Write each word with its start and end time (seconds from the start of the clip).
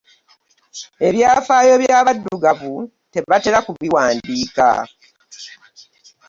Ebyafaayo 1.07 1.73
by'abaddugavu 1.83 2.75
tebatera 3.13 3.57
kubiwandiika. 3.65 4.67